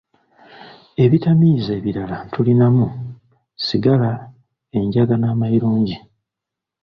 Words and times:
Ebitamiiza 1.03 1.71
ebirala 1.79 2.17
tulinamu, 2.33 2.87
sigala, 3.65 4.11
enjaga 4.79 5.15
n'amayilungi. 5.19 5.97